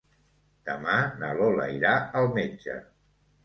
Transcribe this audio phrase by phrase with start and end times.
[0.69, 2.83] Demà na Lola irà al metge.